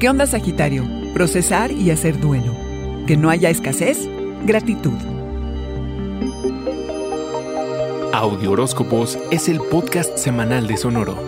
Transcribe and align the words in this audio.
¿Qué 0.00 0.08
onda 0.08 0.26
Sagitario? 0.26 0.88
Procesar 1.12 1.70
y 1.72 1.90
hacer 1.90 2.18
duelo. 2.18 2.54
Que 3.06 3.18
no 3.18 3.28
haya 3.28 3.50
escasez, 3.50 4.08
gratitud. 4.46 4.96
Audio 8.10 8.52
Horóscopos 8.52 9.18
es 9.30 9.50
el 9.50 9.58
podcast 9.58 10.16
semanal 10.16 10.66
de 10.66 10.78
Sonoro. 10.78 11.18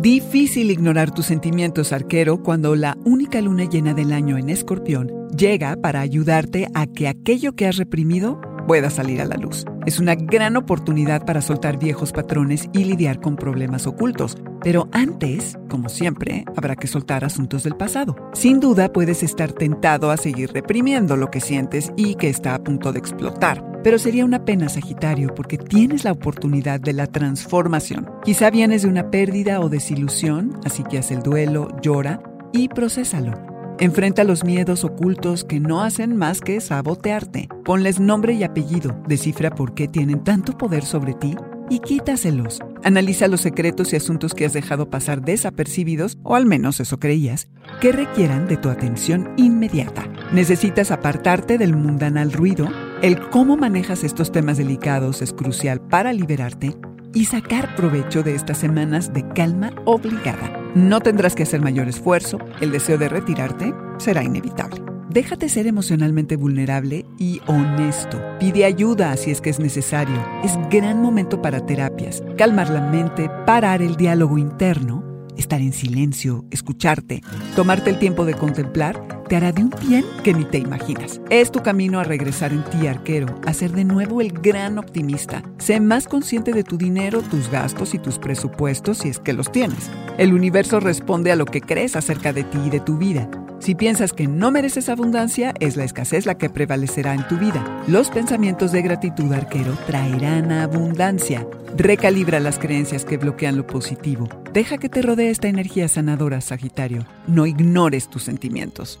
Difícil 0.00 0.72
ignorar 0.72 1.14
tus 1.14 1.26
sentimientos, 1.26 1.92
arquero, 1.92 2.42
cuando 2.42 2.74
la 2.74 2.98
única 3.04 3.40
luna 3.40 3.62
llena 3.62 3.94
del 3.94 4.12
año 4.12 4.38
en 4.38 4.48
Escorpión 4.48 5.28
llega 5.28 5.76
para 5.76 6.00
ayudarte 6.00 6.66
a 6.74 6.88
que 6.88 7.06
aquello 7.06 7.54
que 7.54 7.68
has 7.68 7.76
reprimido 7.76 8.40
pueda 8.66 8.90
salir 8.90 9.20
a 9.20 9.24
la 9.24 9.36
luz. 9.36 9.66
Es 9.84 9.98
una 9.98 10.14
gran 10.14 10.56
oportunidad 10.56 11.26
para 11.26 11.42
soltar 11.42 11.78
viejos 11.78 12.12
patrones 12.12 12.68
y 12.72 12.84
lidiar 12.84 13.20
con 13.20 13.34
problemas 13.34 13.86
ocultos. 13.86 14.36
Pero 14.62 14.88
antes, 14.92 15.58
como 15.68 15.88
siempre, 15.88 16.44
habrá 16.56 16.76
que 16.76 16.86
soltar 16.86 17.24
asuntos 17.24 17.64
del 17.64 17.74
pasado. 17.74 18.14
Sin 18.32 18.60
duda 18.60 18.92
puedes 18.92 19.24
estar 19.24 19.52
tentado 19.52 20.12
a 20.12 20.16
seguir 20.16 20.52
reprimiendo 20.52 21.16
lo 21.16 21.30
que 21.30 21.40
sientes 21.40 21.92
y 21.96 22.14
que 22.14 22.28
está 22.28 22.54
a 22.54 22.62
punto 22.62 22.92
de 22.92 23.00
explotar. 23.00 23.80
Pero 23.82 23.98
sería 23.98 24.24
una 24.24 24.44
pena, 24.44 24.68
Sagitario, 24.68 25.34
porque 25.34 25.58
tienes 25.58 26.04
la 26.04 26.12
oportunidad 26.12 26.78
de 26.78 26.92
la 26.92 27.08
transformación. 27.08 28.08
Quizá 28.24 28.50
vienes 28.50 28.82
de 28.82 28.88
una 28.88 29.10
pérdida 29.10 29.60
o 29.60 29.68
desilusión, 29.68 30.60
así 30.64 30.84
que 30.84 30.98
haz 30.98 31.10
el 31.10 31.22
duelo, 31.22 31.68
llora 31.82 32.22
y 32.52 32.68
procésalo. 32.68 33.51
Enfrenta 33.82 34.22
los 34.22 34.44
miedos 34.44 34.84
ocultos 34.84 35.42
que 35.42 35.58
no 35.58 35.82
hacen 35.82 36.16
más 36.16 36.40
que 36.40 36.60
sabotearte. 36.60 37.48
Ponles 37.64 37.98
nombre 37.98 38.32
y 38.32 38.44
apellido, 38.44 38.96
descifra 39.08 39.50
por 39.50 39.74
qué 39.74 39.88
tienen 39.88 40.22
tanto 40.22 40.56
poder 40.56 40.84
sobre 40.84 41.14
ti 41.14 41.34
y 41.68 41.80
quítaselos. 41.80 42.60
Analiza 42.84 43.26
los 43.26 43.40
secretos 43.40 43.92
y 43.92 43.96
asuntos 43.96 44.34
que 44.34 44.44
has 44.44 44.52
dejado 44.52 44.88
pasar 44.88 45.22
desapercibidos, 45.22 46.16
o 46.22 46.36
al 46.36 46.46
menos 46.46 46.78
eso 46.78 47.00
creías, 47.00 47.48
que 47.80 47.90
requieran 47.90 48.46
de 48.46 48.56
tu 48.56 48.68
atención 48.68 49.34
inmediata. 49.36 50.08
Necesitas 50.32 50.92
apartarte 50.92 51.58
del 51.58 51.74
mundanal 51.74 52.32
ruido. 52.32 52.68
El 53.02 53.18
cómo 53.30 53.56
manejas 53.56 54.04
estos 54.04 54.30
temas 54.30 54.58
delicados 54.58 55.22
es 55.22 55.32
crucial 55.32 55.80
para 55.80 56.12
liberarte 56.12 56.76
y 57.14 57.26
sacar 57.26 57.74
provecho 57.76 58.22
de 58.22 58.34
estas 58.34 58.58
semanas 58.58 59.12
de 59.12 59.26
calma 59.28 59.72
obligada. 59.84 60.60
No 60.74 61.00
tendrás 61.00 61.34
que 61.34 61.42
hacer 61.42 61.60
mayor 61.60 61.88
esfuerzo, 61.88 62.38
el 62.60 62.70
deseo 62.70 62.98
de 62.98 63.08
retirarte 63.08 63.74
será 63.98 64.22
inevitable. 64.22 64.82
Déjate 65.10 65.50
ser 65.50 65.66
emocionalmente 65.66 66.36
vulnerable 66.36 67.04
y 67.18 67.42
honesto. 67.46 68.18
Pide 68.40 68.64
ayuda 68.64 69.14
si 69.18 69.30
es 69.30 69.42
que 69.42 69.50
es 69.50 69.60
necesario. 69.60 70.16
Es 70.42 70.56
gran 70.70 71.02
momento 71.02 71.42
para 71.42 71.66
terapias. 71.66 72.22
Calmar 72.38 72.70
la 72.70 72.80
mente, 72.80 73.28
parar 73.44 73.82
el 73.82 73.96
diálogo 73.96 74.38
interno, 74.38 75.26
estar 75.36 75.60
en 75.60 75.74
silencio, 75.74 76.46
escucharte, 76.50 77.22
tomarte 77.54 77.90
el 77.90 77.98
tiempo 77.98 78.24
de 78.24 78.32
contemplar 78.32 79.21
te 79.32 79.36
hará 79.36 79.50
de 79.50 79.62
un 79.62 79.72
bien 79.88 80.04
que 80.22 80.34
ni 80.34 80.44
te 80.44 80.58
imaginas. 80.58 81.18
Es 81.30 81.50
tu 81.50 81.62
camino 81.62 81.98
a 81.98 82.04
regresar 82.04 82.52
en 82.52 82.62
ti, 82.64 82.86
arquero, 82.86 83.34
a 83.46 83.54
ser 83.54 83.72
de 83.72 83.82
nuevo 83.82 84.20
el 84.20 84.30
gran 84.30 84.76
optimista. 84.76 85.42
Sé 85.56 85.80
más 85.80 86.06
consciente 86.06 86.52
de 86.52 86.64
tu 86.64 86.76
dinero, 86.76 87.22
tus 87.22 87.50
gastos 87.50 87.94
y 87.94 87.98
tus 87.98 88.18
presupuestos 88.18 88.98
si 88.98 89.08
es 89.08 89.18
que 89.18 89.32
los 89.32 89.50
tienes. 89.50 89.90
El 90.18 90.34
universo 90.34 90.80
responde 90.80 91.32
a 91.32 91.36
lo 91.36 91.46
que 91.46 91.62
crees 91.62 91.96
acerca 91.96 92.34
de 92.34 92.44
ti 92.44 92.58
y 92.66 92.68
de 92.68 92.80
tu 92.80 92.98
vida. 92.98 93.26
Si 93.58 93.74
piensas 93.74 94.12
que 94.12 94.28
no 94.28 94.50
mereces 94.50 94.90
abundancia, 94.90 95.54
es 95.60 95.78
la 95.78 95.84
escasez 95.84 96.26
la 96.26 96.36
que 96.36 96.50
prevalecerá 96.50 97.14
en 97.14 97.26
tu 97.26 97.38
vida. 97.38 97.64
Los 97.88 98.10
pensamientos 98.10 98.70
de 98.70 98.82
gratitud, 98.82 99.32
arquero, 99.32 99.78
traerán 99.86 100.52
abundancia. 100.52 101.46
Recalibra 101.78 102.38
las 102.38 102.58
creencias 102.58 103.06
que 103.06 103.16
bloquean 103.16 103.56
lo 103.56 103.66
positivo. 103.66 104.28
Deja 104.52 104.76
que 104.76 104.90
te 104.90 105.00
rodee 105.00 105.30
esta 105.30 105.48
energía 105.48 105.88
sanadora, 105.88 106.42
Sagitario. 106.42 107.06
No 107.26 107.46
ignores 107.46 108.10
tus 108.10 108.24
sentimientos. 108.24 109.00